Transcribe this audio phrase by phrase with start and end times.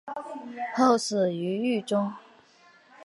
[0.75, 2.11] 后死于狱中。